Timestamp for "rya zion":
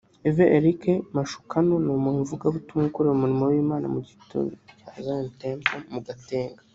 4.79-5.27